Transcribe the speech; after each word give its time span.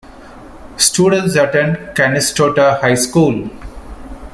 Students 0.77 1.35
attend 1.35 1.75
Canistota 1.95 2.81
High 2.81 2.95
School. 2.95 3.51